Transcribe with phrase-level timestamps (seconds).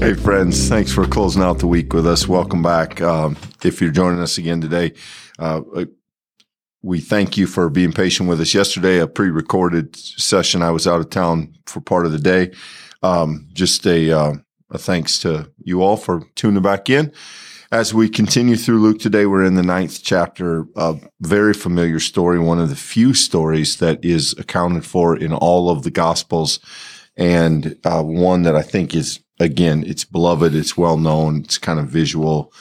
[0.00, 2.26] Hey, friends, thanks for closing out the week with us.
[2.26, 3.02] Welcome back.
[3.02, 4.94] Um, if you're joining us again today,
[5.38, 5.60] uh,
[6.80, 8.54] we thank you for being patient with us.
[8.54, 12.50] Yesterday, a pre recorded session, I was out of town for part of the day.
[13.02, 14.32] Um, just a, uh,
[14.70, 17.12] a thanks to you all for tuning back in.
[17.70, 22.38] As we continue through Luke today, we're in the ninth chapter, a very familiar story,
[22.38, 26.58] one of the few stories that is accounted for in all of the Gospels,
[27.18, 31.80] and uh, one that I think is, again, it's beloved, it's well known, it's kind
[31.80, 32.52] of visual.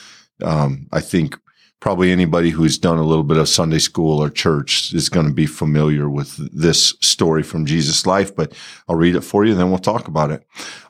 [0.41, 1.38] Um, I think
[1.80, 5.34] probably anybody who's done a little bit of Sunday school or church is going to
[5.34, 8.54] be familiar with this story from Jesus' life, but
[8.88, 10.44] I'll read it for you, and then we'll talk about it.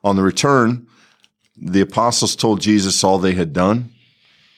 [0.04, 0.88] On the return,
[1.58, 3.92] the apostles told Jesus all they had done.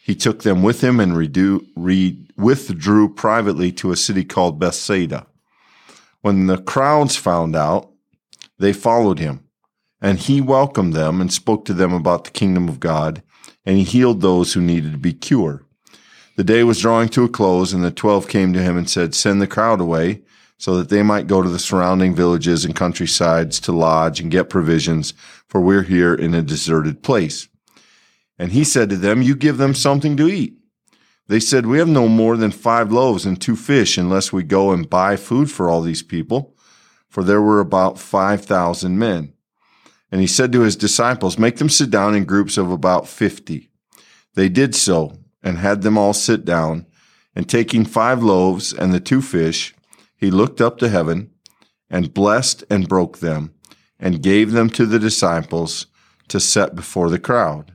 [0.04, 5.28] He took them with him and redo, re, withdrew privately to a city called Bethsaida.
[6.22, 7.90] When the crowds found out,
[8.60, 9.46] they followed him,
[10.02, 13.22] and he welcomed them and spoke to them about the kingdom of God,
[13.66, 15.64] and he healed those who needed to be cured.
[16.38, 19.14] The day was drawing to a close, and the twelve came to him and said,
[19.14, 20.22] Send the crowd away,
[20.58, 24.50] so that they might go to the surrounding villages and countrysides to lodge and get
[24.50, 25.14] provisions,
[25.48, 27.48] for we're here in a deserted place.
[28.40, 30.56] And he said to them, You give them something to eat.
[31.28, 34.72] They said, We have no more than five loaves and two fish unless we go
[34.72, 36.56] and buy food for all these people.
[37.08, 39.34] For there were about 5,000 men.
[40.12, 43.70] And he said to his disciples, Make them sit down in groups of about 50.
[44.36, 46.86] They did so and had them all sit down.
[47.34, 49.74] And taking five loaves and the two fish,
[50.18, 51.32] he looked up to heaven
[51.90, 53.54] and blessed and broke them
[53.98, 55.88] and gave them to the disciples
[56.28, 57.74] to set before the crowd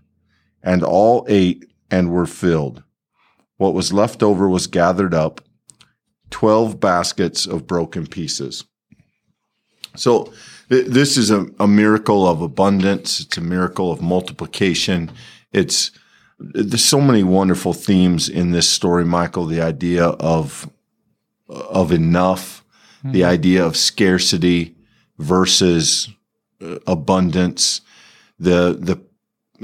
[0.63, 2.83] and all ate and were filled.
[3.57, 5.41] What was left over was gathered up,
[6.31, 8.65] 12 baskets of broken pieces.
[9.95, 10.33] So,
[10.69, 13.21] this is a, a, miracle of abundance.
[13.21, 15.11] It's a miracle of multiplication.
[15.53, 15.93] It's,
[16.39, 19.47] there's so many wonderful themes in this story, Michael.
[19.47, 20.69] The idea of,
[21.49, 22.65] of enough,
[22.99, 23.13] mm-hmm.
[23.13, 24.77] the idea of scarcity
[25.19, 26.09] versus
[26.61, 27.81] uh, abundance,
[28.39, 29.01] the, the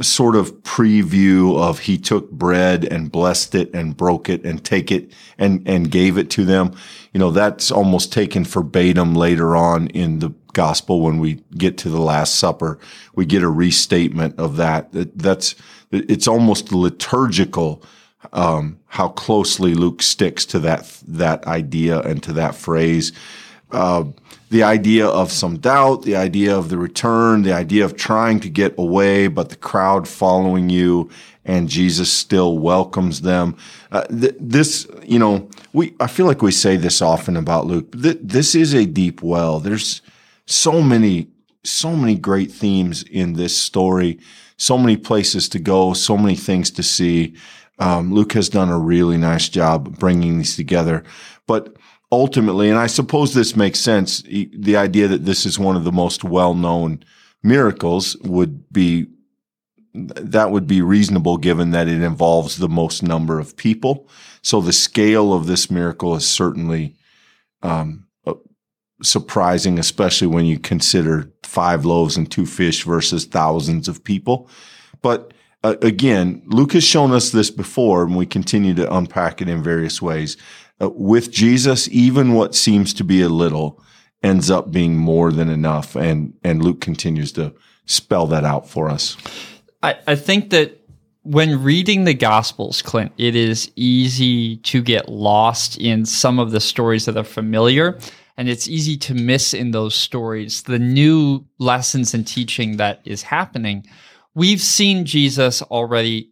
[0.01, 4.91] sort of preview of he took bread and blessed it and broke it and take
[4.91, 6.75] it and and gave it to them
[7.13, 11.89] you know that's almost taken verbatim later on in the gospel when we get to
[11.89, 12.79] the last supper
[13.15, 15.55] we get a restatement of that that's
[15.91, 17.83] it's almost liturgical
[18.33, 23.13] um, how closely luke sticks to that that idea and to that phrase
[23.73, 24.05] uh,
[24.51, 28.51] the idea of some doubt, the idea of the return, the idea of trying to
[28.51, 31.09] get away, but the crowd following you
[31.45, 33.57] and Jesus still welcomes them.
[33.91, 37.93] Uh, th- this, you know, we, I feel like we say this often about Luke.
[37.93, 39.59] Th- this is a deep well.
[39.59, 40.03] There's
[40.47, 41.29] so many,
[41.65, 44.19] so many great themes in this story,
[44.57, 47.35] so many places to go, so many things to see.
[47.79, 51.05] Um, Luke has done a really nice job bringing these together,
[51.47, 51.77] but
[52.11, 55.93] ultimately, and I suppose this makes sense, the idea that this is one of the
[55.93, 57.03] most well-known
[57.43, 59.07] miracles would be
[59.95, 64.09] that would be reasonable given that it involves the most number of people.
[64.41, 66.97] So the scale of this miracle is certainly
[67.63, 68.07] um,
[69.03, 74.49] surprising, especially when you consider five loaves and two fish versus thousands of people.
[75.03, 79.49] But uh, again, Luke has shown us this before, and we continue to unpack it
[79.49, 80.37] in various ways
[80.81, 83.81] uh, with Jesus, even what seems to be a little
[84.23, 85.97] ends up being more than enough.
[85.97, 87.55] And, and Luke continues to
[87.87, 89.17] spell that out for us.
[89.83, 90.79] I, I think that
[91.23, 96.61] when reading the Gospels, Clint, it is easy to get lost in some of the
[96.61, 97.99] stories that are familiar.
[98.37, 103.23] And it's easy to miss in those stories the new lessons and teaching that is
[103.23, 103.87] happening.
[104.35, 106.31] We've seen Jesus already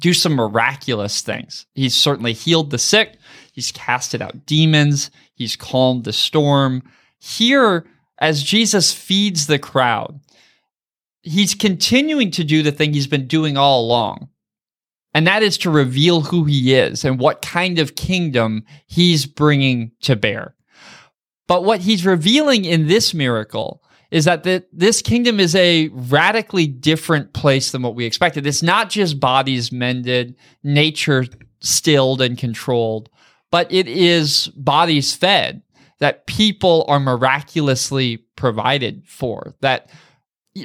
[0.00, 1.66] do some miraculous things.
[1.74, 3.16] He's certainly healed the sick.
[3.52, 5.10] He's casted out demons.
[5.34, 6.82] He's calmed the storm.
[7.20, 7.86] Here,
[8.18, 10.20] as Jesus feeds the crowd,
[11.22, 14.28] he's continuing to do the thing he's been doing all along.
[15.14, 19.92] And that is to reveal who he is and what kind of kingdom he's bringing
[20.02, 20.54] to bear.
[21.48, 26.66] But what he's revealing in this miracle is that the, this kingdom is a radically
[26.66, 28.46] different place than what we expected.
[28.46, 31.26] It's not just bodies mended, nature
[31.60, 33.10] stilled and controlled,
[33.50, 35.62] but it is bodies fed
[35.98, 39.54] that people are miraculously provided for.
[39.60, 39.90] That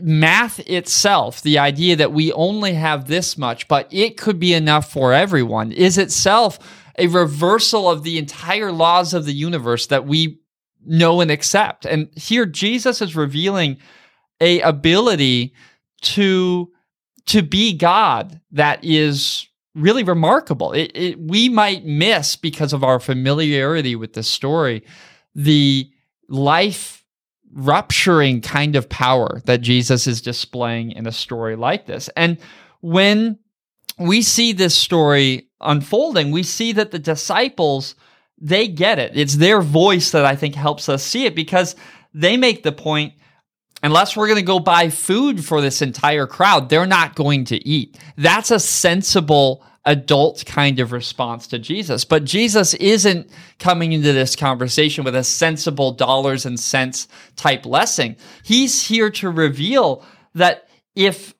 [0.01, 4.91] math itself, the idea that we only have this much, but it could be enough
[4.91, 6.59] for everyone, is itself
[6.97, 10.39] a reversal of the entire laws of the universe that we
[10.85, 11.85] know and accept.
[11.85, 13.77] And here Jesus is revealing
[14.41, 15.53] a ability
[16.01, 16.71] to
[17.25, 20.73] to be God that is really remarkable.
[20.73, 24.83] It, it, we might miss because of our familiarity with the story
[25.35, 25.89] the
[26.29, 27.03] life
[27.53, 32.09] rupturing kind of power that Jesus is displaying in a story like this.
[32.15, 32.37] And
[32.81, 33.39] when
[33.99, 37.95] we see this story unfolding, we see that the disciples
[38.43, 39.13] they get it.
[39.15, 41.75] It's their voice that I think helps us see it because
[42.13, 43.13] they make the point
[43.81, 47.67] unless we're going to go buy food for this entire crowd, they're not going to
[47.67, 47.97] eat.
[48.17, 52.05] That's a sensible adult kind of response to Jesus.
[52.05, 53.29] But Jesus isn't
[53.59, 58.17] coming into this conversation with a sensible dollars and cents type lesson.
[58.43, 60.05] He's here to reveal
[60.35, 61.33] that if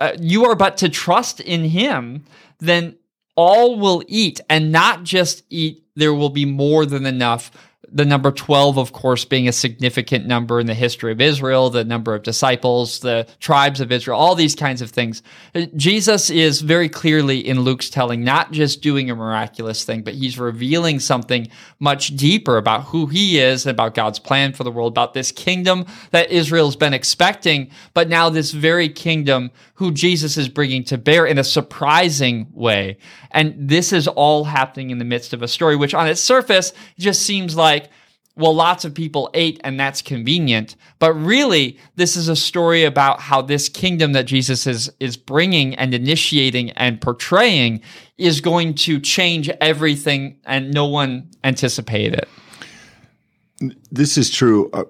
[0.00, 2.24] uh, you are but to trust in him,
[2.58, 2.96] then
[3.36, 7.50] all will eat and not just eat, there will be more than enough
[7.92, 11.84] the number 12, of course, being a significant number in the history of Israel, the
[11.84, 15.22] number of disciples, the tribes of Israel, all these kinds of things.
[15.54, 20.14] Uh, Jesus is very clearly in Luke's telling not just doing a miraculous thing, but
[20.14, 21.48] he's revealing something
[21.78, 25.32] much deeper about who he is, and about God's plan for the world, about this
[25.32, 30.98] kingdom that Israel's been expecting, but now this very kingdom who Jesus is bringing to
[30.98, 32.98] bear in a surprising way.
[33.30, 36.72] And this is all happening in the midst of a story, which on its surface
[36.98, 37.77] just seems like,
[38.38, 40.76] well, lots of people ate and that's convenient.
[41.00, 45.74] But really, this is a story about how this kingdom that Jesus is, is bringing
[45.74, 47.82] and initiating and portraying
[48.16, 53.76] is going to change everything and no one anticipated it.
[53.90, 54.70] This is true.
[54.72, 54.84] Uh,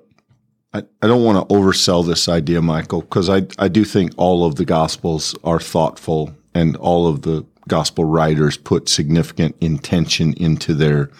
[0.75, 4.44] I, I don't want to oversell this idea, Michael, because I, I do think all
[4.44, 10.75] of the gospels are thoughtful and all of the gospel writers put significant intention into
[10.75, 11.11] their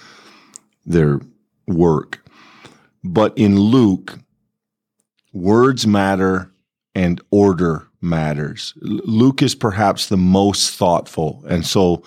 [0.85, 1.21] their
[1.69, 2.25] work.
[3.05, 4.19] But in Luke,
[5.33, 6.53] words matter
[6.95, 8.75] and order matters.
[8.81, 11.45] Luke is perhaps the most thoughtful.
[11.49, 12.03] And so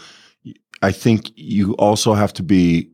[0.82, 2.90] I think you also have to be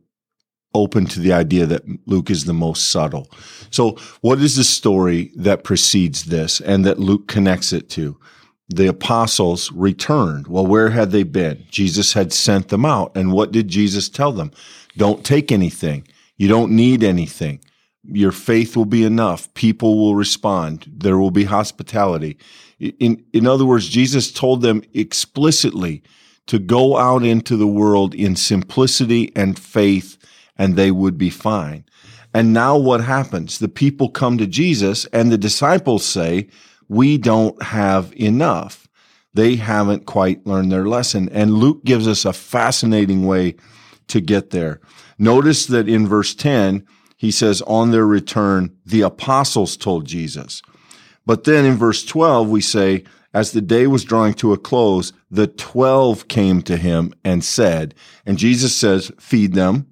[0.74, 3.28] open to the idea that Luke is the most subtle.
[3.70, 8.18] So what is the story that precedes this and that Luke connects it to?
[8.68, 10.46] the apostles returned.
[10.46, 11.64] Well, where had they been?
[11.70, 13.12] Jesus had sent them out.
[13.16, 14.52] And what did Jesus tell them?
[14.96, 16.06] Don't take anything.
[16.38, 17.60] You don't need anything.
[18.04, 19.52] Your faith will be enough.
[19.54, 20.90] People will respond.
[20.90, 22.38] There will be hospitality.
[22.78, 26.02] In, in other words, Jesus told them explicitly
[26.46, 30.16] to go out into the world in simplicity and faith
[30.56, 31.84] and they would be fine.
[32.32, 33.58] And now what happens?
[33.58, 36.48] The people come to Jesus and the disciples say,
[36.88, 38.88] we don't have enough.
[39.34, 41.28] They haven't quite learned their lesson.
[41.30, 43.56] And Luke gives us a fascinating way
[44.08, 44.80] to get there.
[45.18, 46.86] Notice that in verse 10,
[47.16, 50.62] he says, on their return, the apostles told Jesus.
[51.26, 53.04] But then in verse 12, we say,
[53.34, 57.94] as the day was drawing to a close, the 12 came to him and said,
[58.24, 59.88] and Jesus says, feed them.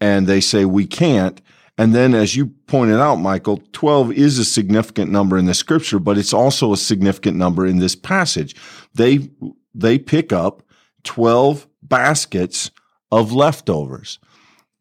[0.00, 1.40] And they say, we can't.
[1.76, 5.98] And then, as you pointed out, Michael, 12 is a significant number in the scripture,
[5.98, 8.54] but it's also a significant number in this passage.
[8.94, 9.30] They,
[9.74, 10.62] they pick up
[11.04, 12.70] 12 baskets
[13.10, 14.18] of leftovers.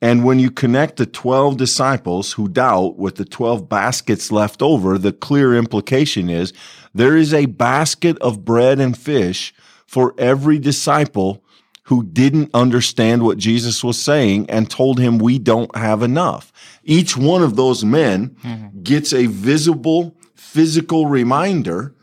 [0.02, 4.98] And when you connect the 12 disciples who doubt with the 12 baskets left over,
[4.98, 6.54] the clear implication is
[6.94, 9.54] there is a basket of bread and fish
[9.88, 11.44] for every disciple
[11.84, 16.52] who didn't understand what Jesus was saying and told him we don't have enough.
[16.84, 18.82] Each one of those men mm-hmm.
[18.84, 21.96] gets a visible physical reminder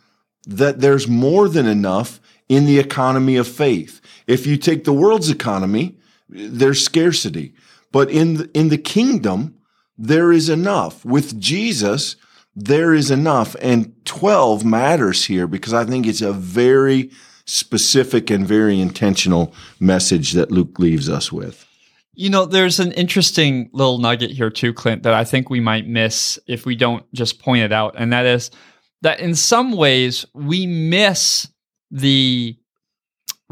[0.47, 2.19] that there's more than enough
[2.49, 4.01] in the economy of faith.
[4.27, 5.97] If you take the world's economy,
[6.29, 7.55] there's scarcity.
[7.95, 9.55] But in the, in the kingdom,
[9.97, 11.05] there is enough.
[11.05, 12.17] With Jesus,
[12.57, 13.55] there is enough.
[13.61, 17.13] And 12 matters here because I think it's a very
[17.45, 21.65] specific and very intentional message that Luke leaves us with.
[22.15, 25.87] You know, there's an interesting little nugget here too, Clint, that I think we might
[25.87, 27.95] miss if we don't just point it out.
[27.97, 28.51] And that is
[29.03, 31.47] that in some ways we miss
[31.93, 32.59] the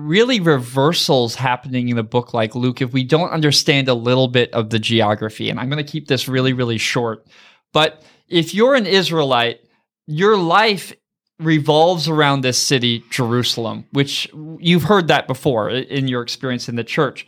[0.06, 4.52] really reversals happening in a book like Luke if we don't understand a little bit
[4.52, 5.50] of the geography.
[5.50, 7.26] And I'm going to keep this really, really short.
[7.73, 9.61] But if you're an Israelite,
[10.06, 10.92] your life
[11.38, 16.85] revolves around this city, Jerusalem, which you've heard that before in your experience in the
[16.85, 17.26] church.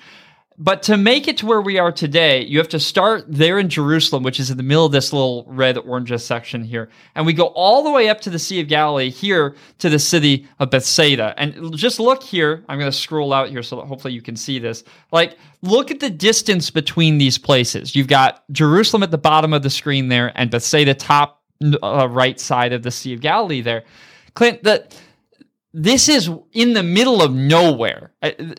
[0.57, 3.69] But to make it to where we are today, you have to start there in
[3.69, 6.91] Jerusalem, which is in the middle of this little red orange section here.
[7.17, 9.99] And we go all the way up to the Sea of Galilee here to the
[9.99, 11.35] city of Bethsaida.
[11.39, 12.65] And just look here.
[12.69, 14.85] I'm going to scroll out here so that hopefully you can see this.
[15.11, 17.97] Like, look at the distance between these places.
[17.97, 21.43] You've got Jerusalem at the bottom of the screen there and Bethsaida top
[21.83, 23.83] uh, right side of the Sea of Galilee there.
[24.35, 24.97] Clint, that
[25.76, 28.12] this is in the middle of nowhere.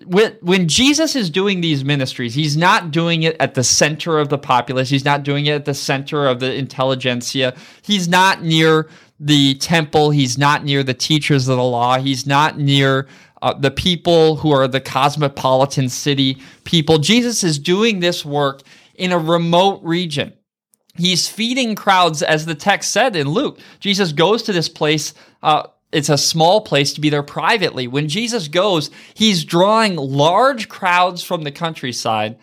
[0.06, 4.28] When, when Jesus is doing these ministries, he's not doing it at the center of
[4.28, 4.90] the populace.
[4.90, 7.56] He's not doing it at the center of the intelligentsia.
[7.82, 10.12] He's not near the temple.
[10.12, 11.98] He's not near the teachers of the law.
[12.00, 13.08] He's not near
[13.42, 16.98] uh, the people who are the cosmopolitan city people.
[16.98, 18.62] Jesus is doing this work
[18.94, 20.34] in a remote region.
[20.98, 23.60] He's feeding crowds, as the text said in Luke.
[23.80, 25.14] Jesus goes to this place.
[25.42, 27.88] Uh, it's a small place to be there privately.
[27.88, 32.38] When Jesus goes, he's drawing large crowds from the countryside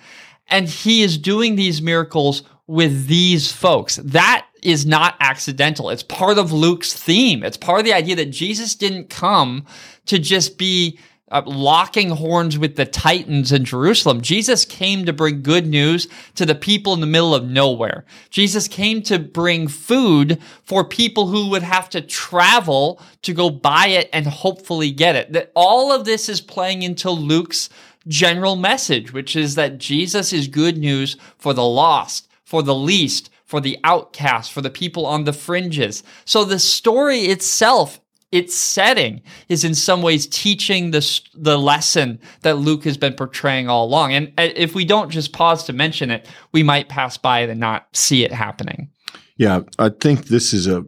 [0.49, 3.97] and he is doing these miracles with these folks.
[3.97, 5.91] That is not accidental.
[5.91, 7.43] It's part of Luke's theme.
[7.43, 9.67] It's part of the idea that Jesus didn't come
[10.07, 10.99] to just be
[11.33, 14.21] uh, locking horns with the Titans in Jerusalem.
[14.21, 18.05] Jesus came to bring good news to the people in the middle of nowhere.
[18.31, 23.87] Jesus came to bring food for people who would have to travel to go buy
[23.87, 25.33] it and hopefully get it.
[25.33, 27.71] That all of this is playing into Luke's
[28.07, 33.31] general message, which is that Jesus is good news for the lost, for the least,
[33.47, 36.03] for the outcast, for the people on the fringes.
[36.25, 38.01] So the story itself
[38.33, 43.69] its setting is in some ways teaching the the lesson that Luke has been portraying
[43.69, 44.15] all along.
[44.15, 47.51] And uh, if we don't just pause to mention it, we might pass by it
[47.51, 48.91] and not see it happening.
[49.37, 50.85] Yeah, I think this is a,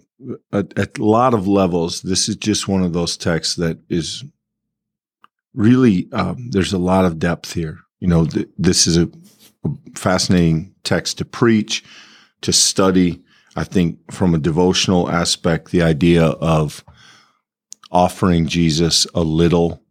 [0.53, 2.01] at a lot of levels.
[2.03, 4.25] This is just one of those texts that is
[5.53, 7.79] really um, there's a lot of depth here.
[8.01, 9.11] You know, th- this is a,
[9.65, 11.85] a fascinating text to preach,
[12.41, 13.23] to study.
[13.57, 16.85] I think from a devotional aspect, the idea of
[17.95, 19.83] offering Jesus a little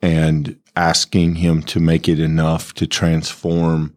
[0.00, 3.94] and asking him to make it enough to transform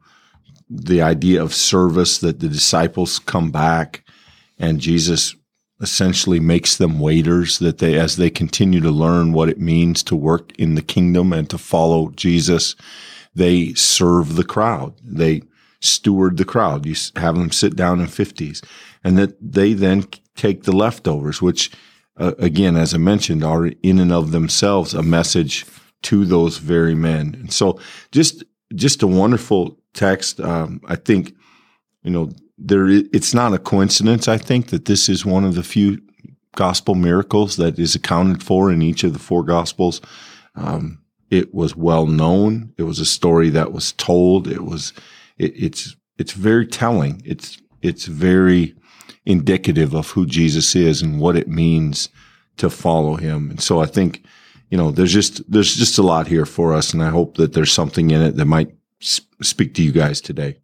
[0.69, 4.03] the idea of service that the disciples come back
[4.59, 5.35] and Jesus
[5.79, 10.15] essentially makes them waiters that they as they continue to learn what it means to
[10.15, 12.75] work in the kingdom and to follow Jesus
[13.35, 14.95] they serve the crowd.
[15.03, 15.43] They
[15.81, 16.85] steward the crowd.
[16.85, 18.65] You have them sit down in 50s
[19.03, 21.71] and that they then take the leftovers which
[22.17, 25.65] uh, again, as I mentioned, are in and of themselves a message
[26.03, 27.35] to those very men.
[27.39, 27.79] And so,
[28.11, 28.43] just
[28.73, 30.39] just a wonderful text.
[30.39, 31.35] Um, I think,
[32.03, 34.27] you know, there it's not a coincidence.
[34.27, 36.01] I think that this is one of the few
[36.55, 40.01] gospel miracles that is accounted for in each of the four gospels.
[40.55, 42.73] Um, it was well known.
[42.77, 44.47] It was a story that was told.
[44.47, 44.93] It was
[45.37, 47.21] it, it's it's very telling.
[47.25, 48.75] It's it's very
[49.25, 52.09] indicative of who Jesus is and what it means
[52.57, 53.49] to follow him.
[53.49, 54.23] And so I think,
[54.69, 56.93] you know, there's just, there's just a lot here for us.
[56.93, 60.57] And I hope that there's something in it that might speak to you guys today.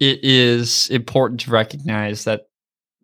[0.00, 2.48] It is important to recognize that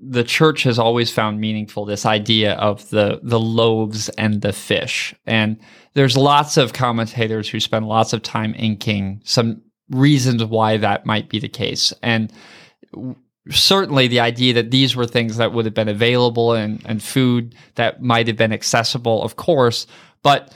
[0.00, 5.14] the church has always found meaningful this idea of the the loaves and the fish
[5.26, 5.58] and
[5.92, 9.60] there's lots of commentators who spend lots of time inking some
[9.90, 12.32] reasons why that might be the case and
[13.48, 17.54] certainly the idea that these were things that would have been available and, and food
[17.76, 19.86] that might have been accessible, of course,
[20.22, 20.54] but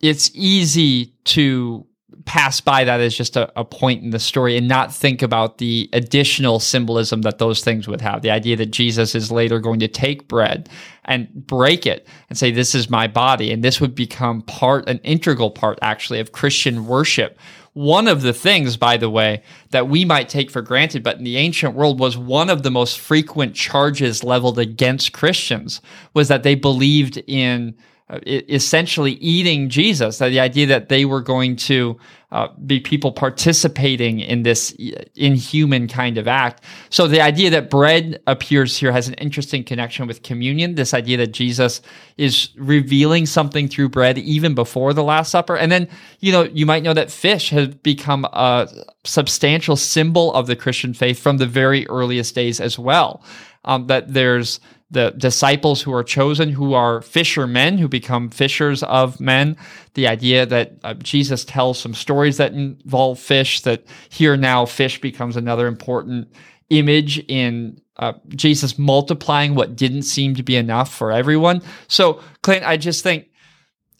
[0.00, 1.86] it's easy to
[2.26, 5.58] pass by that as just a, a, point in the story and not think about
[5.58, 8.20] the additional symbolism that those things would have.
[8.20, 10.68] The idea that Jesus is later going to take bread
[11.04, 13.52] and break it and say, This is my body.
[13.52, 17.38] And this would become part, an integral part actually of Christian worship,
[17.76, 21.24] one of the things, by the way, that we might take for granted, but in
[21.24, 25.80] the ancient world was one of the most frequent charges leveled against Christians
[26.12, 27.76] was that they believed in
[28.08, 30.18] essentially eating Jesus.
[30.18, 31.98] The idea that they were going to
[32.30, 34.76] uh, be people participating in this
[35.14, 36.62] inhuman kind of act.
[36.90, 40.74] So the idea that bread appears here has an interesting connection with communion.
[40.74, 41.82] This idea that Jesus
[42.16, 45.56] is revealing something through bread even before the Last Supper.
[45.56, 45.88] And then,
[46.20, 48.68] you know, you might know that fish has become a
[49.04, 53.24] substantial symbol of the Christian faith from the very earliest days as well.
[53.64, 54.60] Um, that there's
[54.90, 59.56] the disciples who are chosen, who are fishermen, who become fishers of men.
[59.94, 65.00] The idea that uh, Jesus tells some stories that involve fish, that here now fish
[65.00, 66.32] becomes another important
[66.70, 71.62] image in uh, Jesus multiplying what didn't seem to be enough for everyone.
[71.88, 73.28] So, Clint, I just think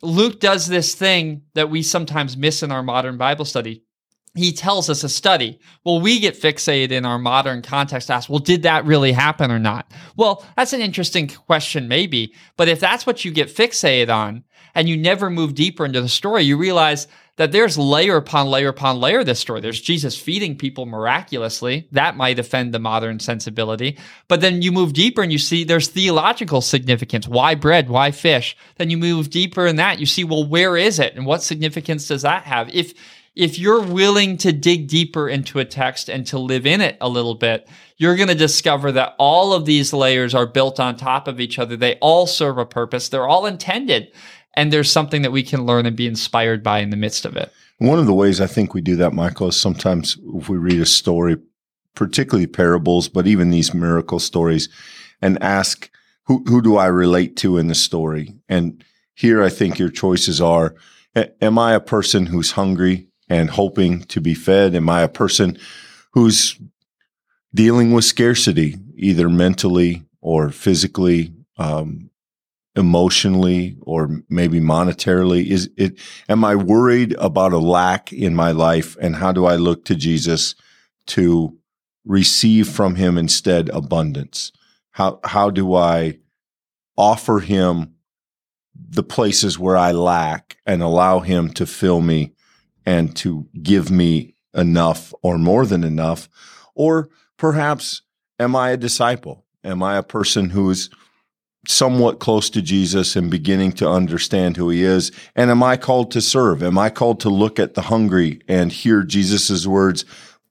[0.02, 3.86] Luke does this thing that we sometimes miss in our modern Bible study.
[4.37, 5.59] He tells us a study.
[5.85, 9.59] Well, we get fixated in our modern context, ask, well, did that really happen or
[9.59, 9.90] not?
[10.16, 12.35] Well, that's an interesting question, maybe.
[12.57, 16.09] But if that's what you get fixated on and you never move deeper into the
[16.09, 19.61] story, you realize that there's layer upon layer upon layer of this story.
[19.61, 21.87] There's Jesus feeding people miraculously.
[21.93, 23.99] That might offend the modern sensibility.
[24.26, 27.28] But then you move deeper and you see there's theological significance.
[27.28, 27.90] Why bread?
[27.90, 28.57] Why fish?
[28.76, 30.00] Then you move deeper in that.
[30.00, 31.14] You see, well, where is it?
[31.14, 32.75] And what significance does that have?
[32.75, 32.95] If
[33.37, 37.09] if you're willing to dig deeper into a text and to live in it a
[37.09, 41.28] little bit, you're going to discover that all of these layers are built on top
[41.28, 41.76] of each other.
[41.76, 43.09] They all serve a purpose.
[43.09, 44.11] They're all intended
[44.57, 47.37] and there's something that we can learn and be inspired by in the midst of
[47.37, 47.52] it.
[47.78, 50.81] One of the ways I think we do that, Michael, is sometimes if we read
[50.81, 51.37] a story,
[51.95, 54.71] particularly parables, but even these miracle stories,
[55.21, 55.90] and ask,
[56.25, 58.35] who, who do I relate to in the story?
[58.49, 58.83] And
[59.14, 60.75] here I think your choices are,
[61.14, 64.75] am I a person who's hungry and hoping to be fed?
[64.75, 65.59] Am I a person
[66.12, 66.59] who's
[67.54, 71.33] dealing with scarcity, either mentally or physically?
[71.59, 72.11] Um,
[72.76, 75.47] emotionally or maybe monetarily?
[75.47, 78.97] Is it, am I worried about a lack in my life?
[79.00, 80.54] And how do I look to Jesus
[81.09, 81.56] to
[82.04, 84.52] receive from him instead abundance?
[84.92, 86.18] How, how do I
[86.97, 87.95] offer him
[88.75, 92.35] the places where I lack and allow him to fill me
[92.87, 96.28] and to give me enough or more than enough?
[96.75, 98.02] Or perhaps
[98.38, 99.45] am I a disciple?
[99.64, 100.88] Am I a person who's
[101.69, 105.11] somewhat close to Jesus and beginning to understand who he is?
[105.35, 106.62] And am I called to serve?
[106.62, 110.05] Am I called to look at the hungry and hear Jesus' words,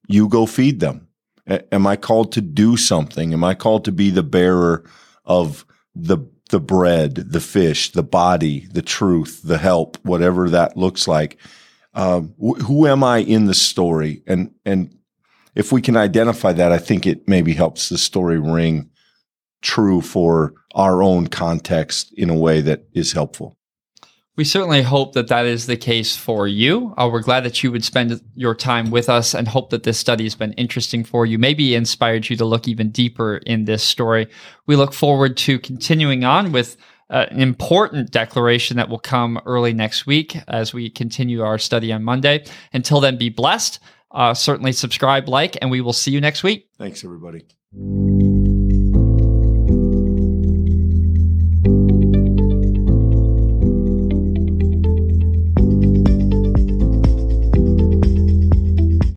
[0.08, 1.08] you go feed them?
[1.48, 3.32] Am I called to do something?
[3.32, 4.84] Am I called to be the bearer
[5.24, 5.66] of
[5.96, 6.18] the
[6.52, 11.40] the bread, the fish, the body, the truth, the help, whatever that looks like?
[11.96, 14.22] Um, wh- who am I in the story?
[14.28, 14.96] And and
[15.56, 18.90] if we can identify that, I think it maybe helps the story ring
[19.62, 23.58] true for our own context in a way that is helpful.
[24.38, 26.94] We certainly hope that that is the case for you.
[26.98, 29.98] Uh, we're glad that you would spend your time with us and hope that this
[29.98, 33.82] study has been interesting for you, maybe inspired you to look even deeper in this
[33.82, 34.28] story.
[34.66, 36.76] We look forward to continuing on with
[37.10, 41.92] uh, an important declaration that will come early next week as we continue our study
[41.92, 42.46] on Monday.
[42.74, 43.80] Until then, be blessed.
[44.12, 46.70] Uh, certainly subscribe, like, and we will see you next week.
[46.78, 47.46] Thanks, everybody.